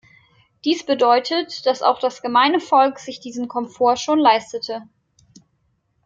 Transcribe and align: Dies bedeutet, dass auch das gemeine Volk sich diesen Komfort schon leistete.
Dies 0.65 0.83
bedeutet, 0.83 1.63
dass 1.67 1.83
auch 1.83 1.99
das 1.99 2.23
gemeine 2.23 2.59
Volk 2.59 2.97
sich 2.97 3.19
diesen 3.19 3.47
Komfort 3.47 3.97
schon 3.97 4.17
leistete. 4.17 4.81